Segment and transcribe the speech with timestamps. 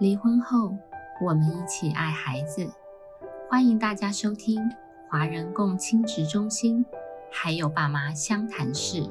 [0.00, 0.76] 离婚后，
[1.20, 2.68] 我们一起爱孩子。
[3.48, 4.60] 欢迎大家收听
[5.08, 6.84] 华人共亲职中心，
[7.30, 9.08] 还有爸妈相谈室。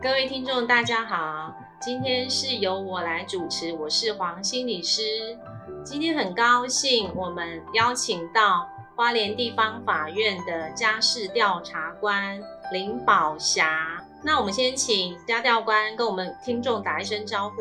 [0.00, 5.02] 各位听众，大家好，今天是由我来主持，我是黄心理师。
[5.84, 12.40] 今天很高兴，我们邀请到花莲地方法院的家事调查官
[12.72, 14.02] 林宝霞。
[14.22, 17.56] 那我们先请家调官跟我们听众打一声招呼。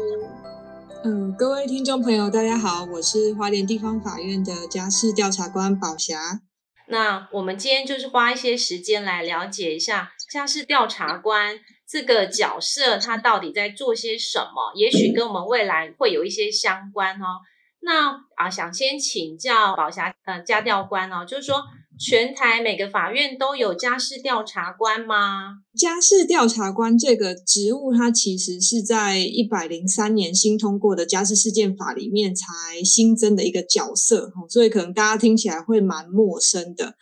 [1.05, 6.41] 嗯，各位听众朋友，大家好，我是花莲地方法院的家事调查官宝霞。
[6.88, 14.73] 那我们今天就是花一些时间来了解一下家事调查官这个角色，他到底在做些什么？
[14.76, 17.39] 也许跟我们未来会有一些相关哦。
[17.80, 21.64] 那啊，想先请教宝霞，呃，家调官哦，就是说。
[21.99, 25.58] 全台每个法院都有家事调查官吗？
[25.76, 36.95] 家事调查官这个职务，它其实是在一百零三年新通过的家事事件法里面才新增的一个角色，所以可能大家听起来会蛮陌生的。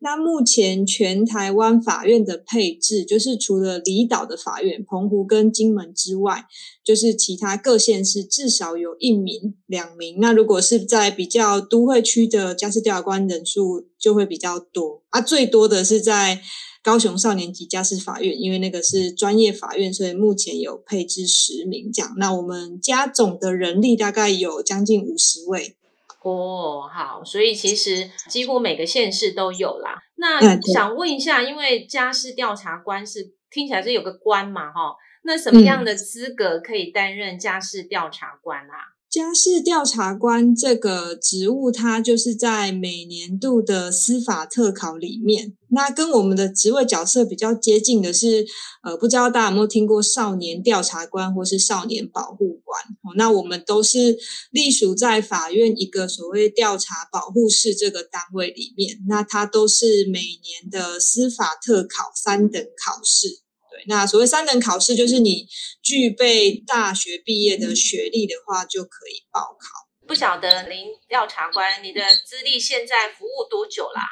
[0.00, 6.44] 那目前全台湾法院的配置，就是除了离岛的法院澎湖跟金门之外，
[6.84, 10.18] 就是其他各县市至少有一名、两名。
[10.20, 13.88] 那如果是在比较都会区的家事调查官人数。
[14.04, 16.38] 就会比较多啊，最多的是在
[16.82, 22.12] 高雄少年级家事法院，因为那个是专业法院，所以目前有配置十名这样。
[22.18, 25.74] 那我们家总的人力大概有将近五十位
[26.22, 26.82] 哦。
[26.92, 30.02] 好，所以其实几乎每个县市都有啦。
[30.16, 34.94] 那想问一下，因为家事调查官是听起来是有个官嘛，哈，
[35.24, 38.94] 那什么样的资格可以担任家事调查官啊？
[39.08, 45.56] 家事调查官这个职务，它就是在每年度的司法特考里面。
[45.68, 48.44] 那跟我们的职位角色比较接近的是，
[48.82, 52.82] 呃，不知道大家有没有听过少年调查官或是少年保护官？
[53.04, 54.18] 哦，那我们都是
[54.50, 58.98] 隶属在法院一个所谓调查保护室这个单位里面。
[59.06, 63.43] 那它都是每年的司法特考三等考试。
[63.86, 65.46] 那所谓三等考试，就是你
[65.82, 69.84] 具备大学毕业的学历的话，就可以报考。
[70.06, 74.02] 不晓得林调查官，你的资历现在服务多久啦？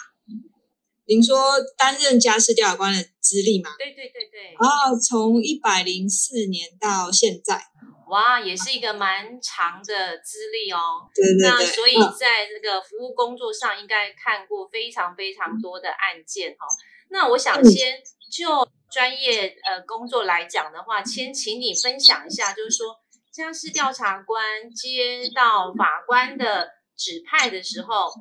[1.04, 3.74] 您说担任家事调查官的资历吗？
[3.76, 4.54] 对对对对。
[4.56, 7.60] 啊，从一百零四年到现在。
[8.08, 10.78] 哇，也是一个蛮长的资历哦。
[11.14, 11.48] 对对对。
[11.48, 16.64] 那所以在这个服务工作上，应该看过非常非常多的案件哦。
[17.10, 18.00] 那我想先
[18.30, 18.66] 就。
[18.92, 22.96] 专业呃工作来讲的话，先请你分享一下，就是说
[23.32, 28.12] 家事调查官接到法官的指派的时候，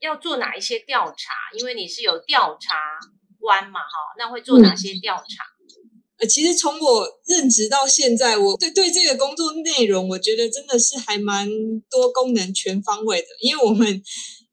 [0.00, 1.32] 要做哪一些调查？
[1.56, 2.74] 因为你是有调查
[3.38, 5.44] 官嘛，哈，那会做哪些调查？
[6.18, 11.46] 呃，其实从我任职到现在，我对对这个工作内容，我觉得真的是还蛮
[11.88, 14.02] 多功能、全方位的，因为我们。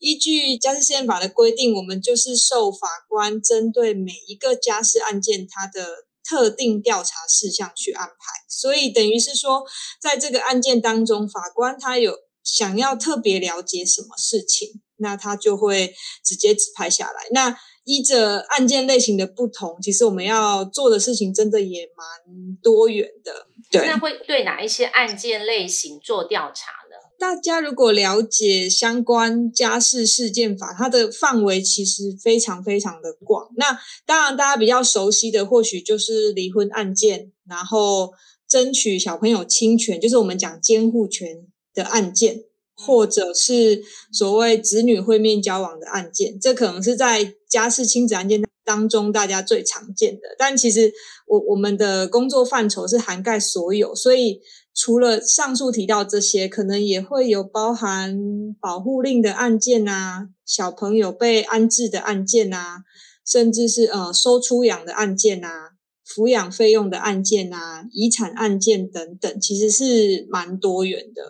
[0.04, 8.16] 依据家事宪法的规定，我们就是受法官针对每一个家事案件，它的特定调查事项去安排。
[8.50, 9.64] 所以等于是说，
[10.02, 17.30] 在这个案件当中，法官他有想要特别了解什么事情，那他就会直接指派下来。
[17.32, 23.48] 那依着案件类型的不同，其实我们要做的事情真的也蛮多元的。
[23.72, 26.83] 对，那会对哪一些案件类型做调查？
[27.20, 33.50] 大家如果了解相关家事事件法，它的范围其实非常非常的广。
[33.56, 38.12] 那当然，大家比较熟悉的或许就是离婚案件，然后
[38.48, 42.44] 争取小朋友侵权，就是我们讲监护权的案件，
[42.76, 46.40] 或者是所谓子女会面交往的案件。
[46.40, 50.36] 这可能是在家事亲子案件当中大家最常见的。
[50.38, 50.92] 但其实
[51.28, 54.42] 我我们的工作范畴是涵盖所有，所以。
[54.76, 58.18] 除了上述提到这些，可能也会有包含
[58.60, 62.78] 保护令的案件啊，小朋友被安置的案件啊，
[63.24, 65.74] 甚至是呃收出养的案件啊，
[66.04, 71.22] 抚养费用的案件啊，遗产案件等等，其实是蛮多元的。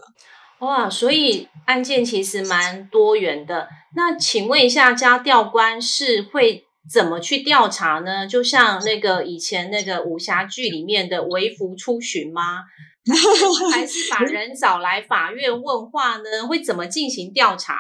[0.65, 3.68] 哇，所以案件其实蛮多元的。
[3.97, 8.27] 那请问一下，家调官是会怎么去调查呢？
[8.27, 12.59] 就像那个以前那个武侠剧里面的微服出巡吗？
[13.71, 16.47] 还是把人找来法院问话呢？
[16.47, 17.75] 会怎么进行调查？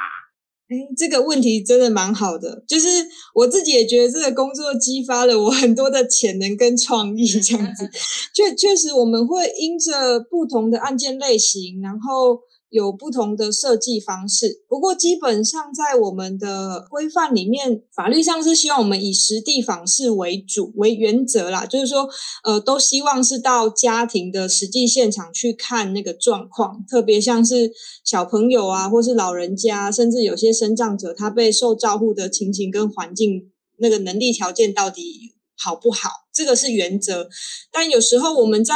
[0.69, 2.63] 哎，这个问题真的蛮好的。
[2.67, 2.87] 就是
[3.35, 7.25] 我自己也觉得这个工作激发了我很多的潜能跟创意。
[7.27, 7.89] 这样子，
[8.33, 12.39] 确确实我们会因着不同的案件类型，然后
[12.73, 14.63] 有不同的设计方式。
[14.67, 22.09] 不过基本上在我们的规范里面，法律上是希望我们以实地访视为主为原则啦，就是说，
[22.43, 27.71] 呃，都希望是到家庭的实际现场去看那个状况，特别像是
[28.03, 35.33] 小朋友啊，或是老人家，甚至有些生长者，他被受照护的情形跟环境那个能力条件到底。
[35.57, 36.09] 好不好？
[36.33, 37.29] 这个是原则，
[37.71, 38.73] 但有时候我们在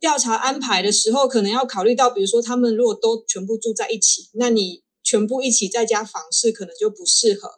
[0.00, 7.48] 调查安排的时候，可能要考虑到，比如说他们如果都全部住在一起，那你全部一起在家访视可能就不适合；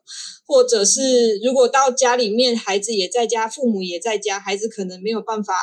[0.47, 5.55] 或者是如果到家里面，孩子也在家，父母也在家，孩子可能没有办法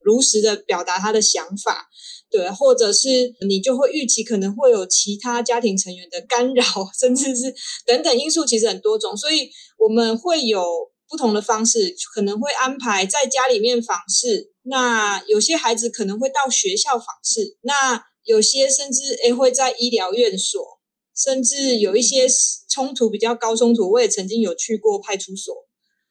[0.00, 1.88] 如实的表达他的想法，
[2.30, 3.08] 对；或者是
[3.48, 6.62] 你就会预期可能会有其他家庭成员的干扰，
[7.00, 7.54] 甚至是
[7.86, 10.62] 等等因素，其实很多种，所以我们会有。
[11.10, 20.78] 不同的方式可能会安排在家里面访视，那有些孩子可能会到学校访视，那有些甚至诶会在医疗院所，
[21.16, 22.26] 甚至有一些
[22.70, 25.52] 冲突比较高冲突，我也曾经有去过派出所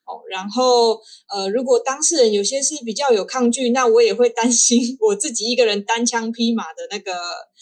[0.05, 0.19] 哦。
[0.29, 0.99] 然后
[1.33, 7.13] 呃，如果当事人有些是比较有抗拒，那我也会担心 我自己一个人单枪匹马的那个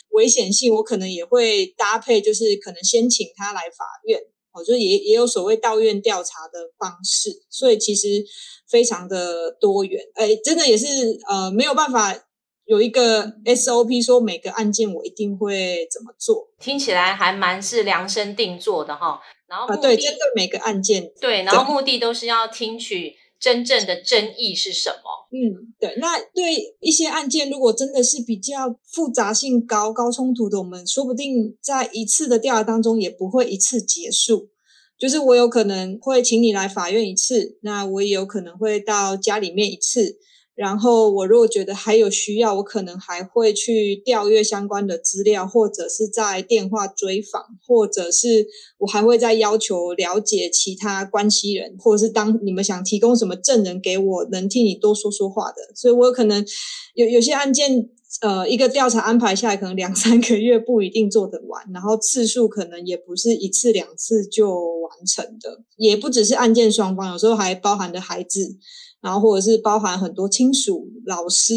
[0.09, 4.21] 危险性，我可能也会搭配，就是可能先请他来法院。
[4.63, 8.07] 就也也有所谓到院调查的方式，所以其实
[8.67, 10.01] 非常的多元。
[10.15, 10.85] 哎，真的也是
[11.27, 12.15] 呃没有办法
[12.65, 16.49] 有一个 SOP 说每个案件我一定会怎么做。
[16.59, 19.21] 听起来还蛮是量身定做的哈。
[19.47, 23.15] 然后对针对每个案件，对，然后目的都是要听取。
[23.39, 25.27] 真正的争议是什么？
[25.31, 34.49] 嗯，对，那对一些案件，如果真的是比较复杂性高、高冲突的，我们说不定在一次的调查当中也不会一次结束。
[34.97, 40.17] 就是我有可能会请你来法院一次，那我也有可能会到家里面一次。
[40.57, 48.47] 然后我如果觉得还有需要，我可能还会去调阅相关的资料，或者是在电话追访，或者是
[48.79, 55.75] 我还会再要求了解其他关系人，或者是当你们想提供什么证人给我，能替你多说说话的。
[55.75, 56.43] 所以我有可能
[56.95, 57.87] 有有些案件，
[58.21, 68.57] 呃，一个调查安排下来，可能两三个月不一定做得完，然后次数可能也不是一次两次就完成的，也不只是案件双方，有时候还包含着孩子。
[69.01, 71.53] 然后或者是包含很多亲属、老师、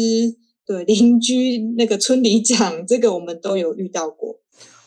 [0.65, 4.39] 对邻居、那个村里长，这个我们都有遇到过。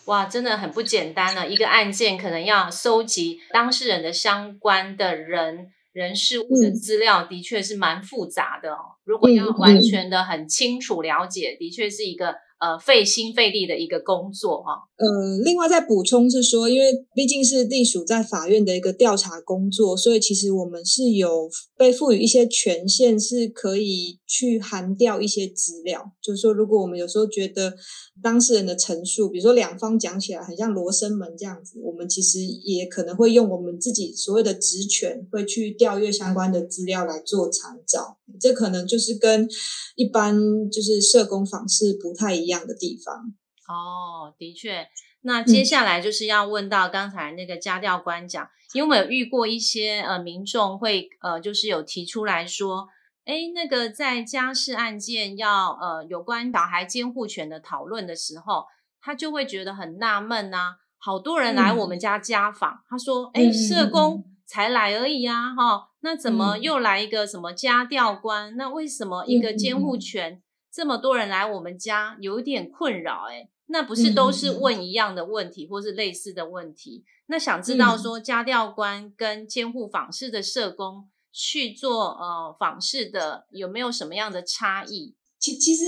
[0.06, 1.49] 哇，真的很不简单呢！
[1.49, 8.97] 一个案件可能要收集当事人的相关的人、人事物的资料，的确是蛮复杂的哦。
[9.05, 12.35] 如果要完全的很清楚了解，的确是一个。
[12.61, 14.85] 呃，费心费力的一个工作哈。
[14.96, 26.12] 呃，另外再补充是说，因为毕竟是隶属在法院的一个调查工作，所以其实我们是有被赋予一些权限，是可以去函调一些资料。
[26.23, 27.75] 就是说，如果我们有时候觉得
[28.23, 38.17] 当事人的陈述，比如说两方讲起来很像罗生门这样子，我们其实也可能会用我们自己所谓的职权，会去调阅相关的资料来做参照。
[38.40, 39.49] 这可能就是跟
[39.97, 42.44] 一般就是社工访视不太一。
[42.47, 43.35] 样的地方
[43.69, 44.88] 哦，的确。
[45.22, 52.88] 那接下来就是要问到刚才那个家调官讲，因为我有遇过一些呃民众会呃，就是有提出来说，
[53.25, 58.66] 哎，那个在家事案件要呃有关小孩监护权的讨论的时候，
[59.00, 68.54] 他就会觉得很纳闷呐，好多人来我们家家访，他说，哎，社工才来而已啊，哈，那怎么又来一个什么家调官？
[68.59, 70.42] 那为什么一个监护权？
[70.71, 77.04] 这么多人来我们家，有点困扰哎，那不是都是问一样的问题，或是类似的问题？
[77.26, 85.14] 那想知道说家调官跟监护访视的社工去做呃访视的，有没有什么样的差异？
[85.38, 85.85] 其其实，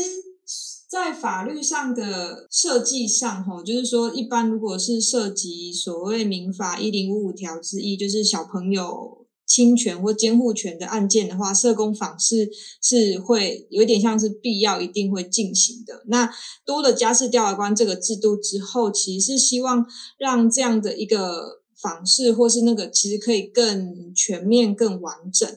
[0.88, 9.25] 在法律上的设计上，哈，就是说，一般如果是涉及所谓民法一零五五条之一，就是小朋友。
[9.47, 12.50] 侵权或监护权的案件的话，社工访视
[12.83, 16.03] 是会有点像是必要，一定会进行的。
[16.07, 16.29] 那
[16.65, 19.87] 多了家事调查官这个制度之后，其实是希望
[20.19, 25.49] 让这样的一个访视或是那个，其实可以更全面、更完整。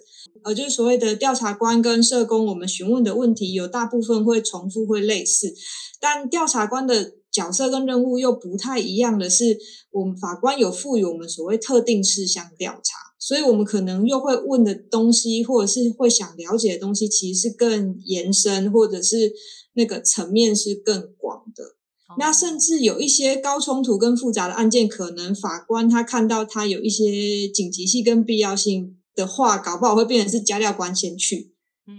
[0.43, 5.53] 呃，就是所谓的调查官跟社工，我们询问的问题有大部分会重复、会类似，
[5.99, 9.57] 但调查官的角色跟任务又不太一样的是，
[9.91, 13.08] 我们法官有赋予我们所谓特定事项调查。
[13.19, 19.33] 所以，我们可能又会问的东西，或者是会想了解的东西，其实是更延伸，或者是
[19.73, 21.75] 那个层面是更广的。
[22.17, 31.53] 那甚至有一些高冲突跟复杂的案件，可能法官他看到他有一些紧急性跟必要性的话，搞不好会变成是家调官先去。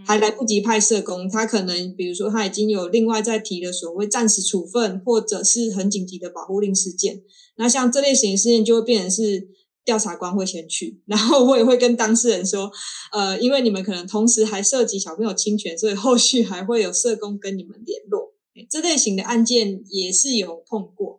[0.06, 7.22] 还来不及派社工，他可能比如说他已经有另外在提的所谓暂时处分或者是很紧急的保护令事件。
[7.56, 9.48] 那像这类型事件就会变成是
[9.84, 12.70] 调查官会先去，然后我也会跟当事人说，
[13.12, 18.34] 呃，因为你们可能同时还涉及小朋友侵权，所以后续还会有社工跟你们联络。
[18.68, 21.18] 这类型的案件也是有碰过。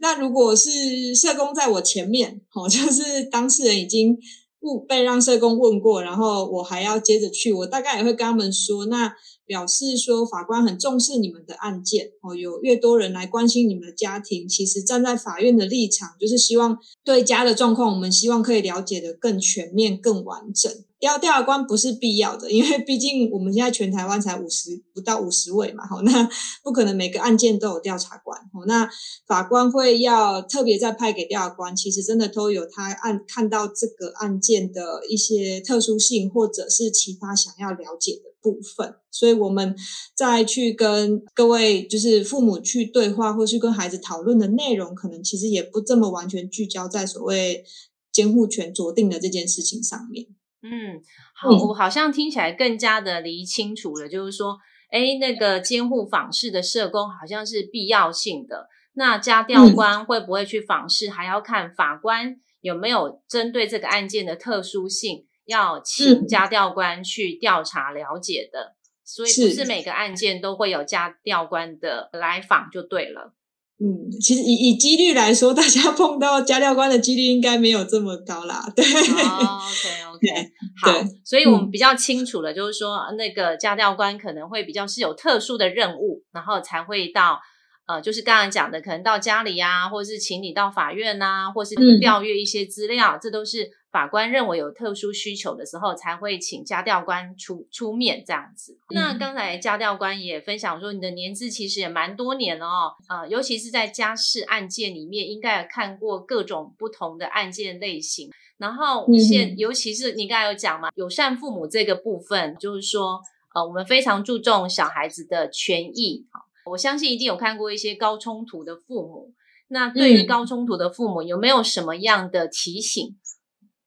[0.00, 4.18] 那如果是社工在我前面，哦， 就是当事人已经。
[4.64, 9.12] 不被让社工问过，然后我还要接着去，我大概也会跟他们说，那
[9.52, 20.72] 表示说法官很重视你们的案件哦，有越多人来关心你们的家庭，其实站在法院的立场，就是希望对家的状况，我们希望可以了解的更全面、更完整。
[21.02, 26.30] 调调查官不是必要的，因为毕竟我们现在全台湾才五十不到五十位嘛，好，那
[26.62, 28.88] 不可能每个案件都有调查官，哦，那
[29.26, 39.74] 法官会要特别再派给调查官，其实真的都有他案看到这个案件的一些特殊性，或者是其他想要了解的部分，所以我们
[40.14, 47.64] 再去跟各位就是父母去对话，或是跟孩子讨论的内容，可能其实也不这么完全聚焦在所谓
[48.12, 50.28] 监护权酌定的这件事情上面。
[50.62, 51.02] 嗯，
[51.34, 54.56] 好，我好像听起来更加的理清楚了，就是说，
[54.90, 73.34] 哎，那个监护访视的社工好像是必要性的，那家调官会不会去访视，还要看法官有没有针对这个案件的特殊性，要请家调官去调查了解的，所以不是每个案件都会有家调官的来访就对了。
[73.78, 78.62] 嗯，其实以以几率来说，大家碰到家教官的几率应该没有这么高啦。
[78.74, 80.50] 对，OK OK，
[80.82, 80.92] 好，
[81.24, 87.40] 所以我们比较清楚了，就是说那个家教官可能会比较是有特殊的任务，然后才会到。
[87.84, 98.78] 呃，就是刚刚讲的，可能到家里啊，或者是请你到法院呐，或是调阅一些资料，这都是法官认为有特殊需求的时候才会请家调官出出面这样子。
[98.88, 108.30] 那刚才家调官也分享说，你的年资其实也蛮多年了哦，呃，尤其是在家事案件里面，应该有看过各种不同的案件类型。
[108.56, 113.20] 然后现尤其是你刚才有讲嘛，友善父母这个部分，就是说，
[113.54, 116.26] 呃，我们非常注重小孩子的权益，
[116.64, 119.34] 我相信一定有看过一些高冲突的父母，
[119.68, 123.16] 那对于高冲突的父母，有没有什么样的提醒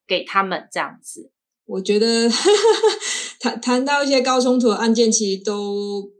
[0.07, 0.67] 给他们？
[0.71, 1.31] 这样子，
[1.65, 2.29] 我觉得
[3.39, 6.11] 谈谈到一些高冲突的案件，其实都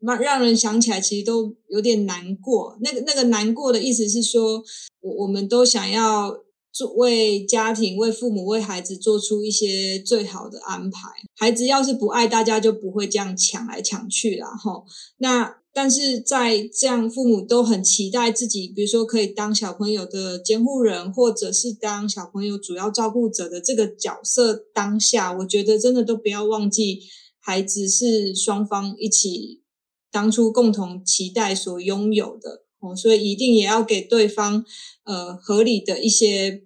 [0.00, 2.76] 让让人想起来，其实都有点难过。
[2.80, 4.62] 那个那个难过的意思是说，
[5.00, 6.38] 我我们都想要
[6.72, 11.08] 做为家庭、为父母、为孩子做出一些最好的安排。
[11.36, 14.84] 孩子要是不爱，大家就不会这样抢来抢去了，哈。
[15.18, 24.66] 那但是在这样，父母都很期待自己，比如说可以当小朋友的监护人，或者是当小朋友主要照顾者的这个角色。
[24.74, 27.00] 当下，我觉得真的都不要忘记，
[27.40, 29.62] 孩子是双方一起
[30.10, 34.64] 当初共同期待所拥有的哦，所以一定也要给对方
[35.04, 36.64] 呃合理的一些，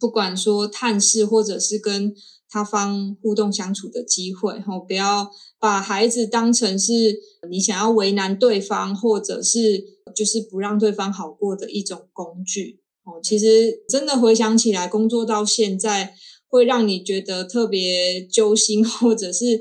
[0.00, 2.14] 不管说探视或者是跟。
[2.52, 7.18] 他方互动相处的机会，吼，不要把孩子当成是
[7.48, 9.82] 你想要为难对方，或者是
[10.14, 16.12] 就是不让对方好过的一种工具，哦，其实真的回想起来，工作到现在
[16.46, 19.58] 会让你觉得特别揪心，或者是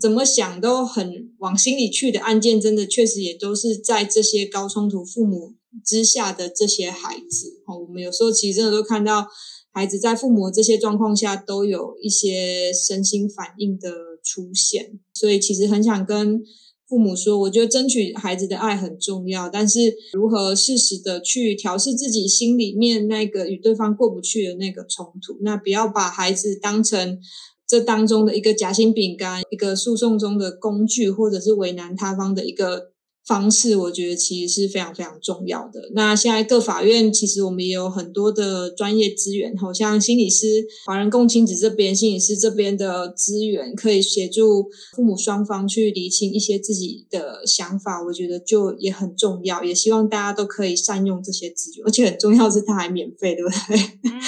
[0.00, 9.28] 怎么想都很往心里去的案件，真的确实也都是在这些高冲突父母之下的这些孩子，哦，我们有时候其实真的都看到。
[9.72, 13.90] 孩子在父母这些状况下都有一些身心反应的
[14.22, 16.42] 出现，所以其实很想跟
[16.86, 27.18] 父母说，我觉得争取孩子的爱很重要，但是如何适时的去调试自己心里面那个与对方过不去的那个冲突，那不要把孩子当成
[27.66, 32.91] 这当中的一个夹心饼干，一个诉讼中的工具，或者是为难他方的一个。
[33.24, 35.90] 方式，我觉得其实是非常非常重要的。
[35.94, 48.02] 那现在各法院其实我们也有很多的专业资源，好像心理师、华人共亲子这边、心理师这边的资源，可以协助父母双方去厘清一些自己的想法。
[48.02, 53.78] 我觉得就也很重要，也希望大家都可以善用这些资源，而且很重要是它还免费，对不对？
[54.10, 54.20] 嗯，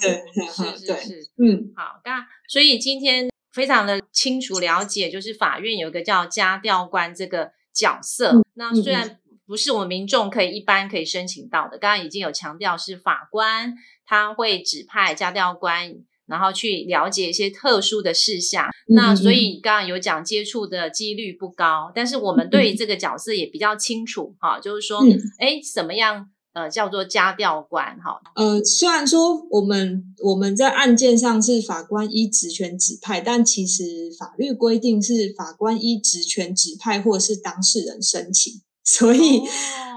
[0.00, 2.00] 对，是是是，嗯，好。
[2.04, 7.50] 那所以今天非常的清楚了解，就是法院有一个叫家调官这个。
[7.78, 15.94] 角色，那虽然不是我们民众可以一般可以申请到的，刚刚已经有强调是法官他会指派家调官，
[16.26, 18.68] 然后去了解一些特殊的事项。
[18.88, 25.00] 那所以刚刚有讲接触的几率不高，但是我们对这个角色也比较清楚哈，就是说，
[25.38, 26.28] 哎，怎么样？
[26.58, 28.20] 呃叫做家调官哈。
[28.34, 38.52] 呃，虽然说我们我们在案件上是法官依职权指派，但其实法律规定是法官依职权指派或者是当事人申请，
[38.84, 39.42] 所以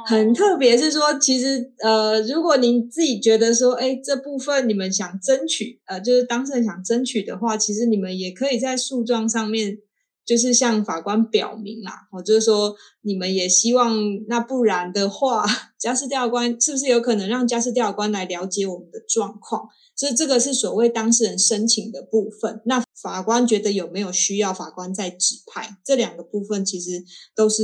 [0.05, 9.79] 很特别是说，其实呃，如果您自己觉得说，哎，这部分你们想争取，呃，就是当事人想争取的话，其实你们也可以在诉状上面。
[10.23, 13.95] 就是向法官表明啦，我就是说，你们也希望，
[14.27, 15.43] 那不然的话，
[15.79, 19.67] 家事调官是不是有可能让家事调官来了解我们的状况？
[19.95, 22.61] 所以这个是所谓当事人申请的部分。
[22.65, 25.77] 那法官觉得有没有需要法官再指派？
[25.85, 27.03] 这两个部分其实
[27.35, 27.63] 都是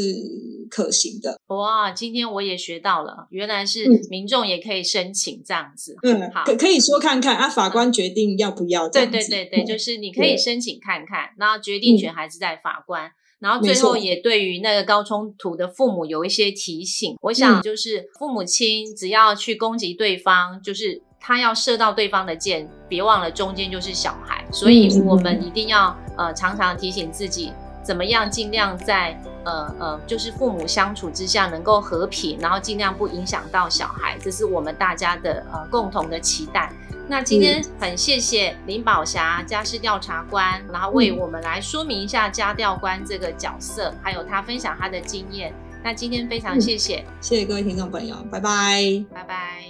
[0.70, 1.40] 可行的。
[1.48, 5.96] 哇，今天我也学到了，原来是民众也可以申请这样子。
[6.04, 8.88] 嗯，好，可可以说看看啊，法官决定要不要。
[8.90, 13.12] 对对对对，就是你可以申请看看，那决定权还是在法官。
[13.40, 17.16] 然后最后也对于那个高冲突的父母有一些提醒。
[17.22, 21.02] 我想就是父母亲只要去攻击对方，就是。
[21.20, 27.52] 他要射到对方的箭，别忘了中间就是小孩，所以我们一定要呃常常提醒自己，
[27.84, 36.70] 怎么样尽量在呃呃就是父母相处之下能够和平，然后尽量不影响到小孩，这是我们大家的呃共同的期待。
[37.08, 45.54] 那今天很谢谢林宝霞家事调查官，然后为我们来说明一下家调官这个角色，还有他分享他的经验。
[45.82, 49.64] 那今天非常谢谢，谢谢各位听众朋友，拜拜，拜拜。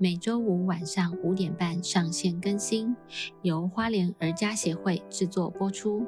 [0.00, 2.94] 每周五晚上五点半上线更新，
[3.42, 6.06] 由花莲儿家协会制作播出。